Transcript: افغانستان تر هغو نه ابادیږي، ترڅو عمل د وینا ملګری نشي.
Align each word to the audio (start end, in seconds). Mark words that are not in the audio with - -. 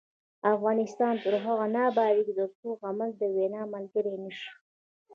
افغانستان 0.55 1.13
تر 1.23 1.33
هغو 1.43 1.65
نه 1.75 1.81
ابادیږي، 1.91 2.33
ترڅو 2.39 2.69
عمل 2.87 3.09
د 3.17 3.21
وینا 3.35 3.61
ملګری 3.73 4.13
نشي. 4.23 4.51